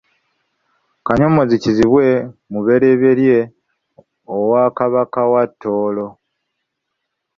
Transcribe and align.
Kanyomozi 1.05 1.55
kizibwe 1.63 2.07
muberyeberye 2.51 3.37
owa 4.37 4.63
Kabaka 4.77 5.21
wa 5.33 5.43
Tooro. 5.61 6.07